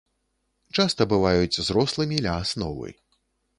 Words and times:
Часта 0.77 1.07
бываюць 1.11 1.59
зрослымі 1.69 2.17
ля 2.27 2.33
асновы. 2.47 2.89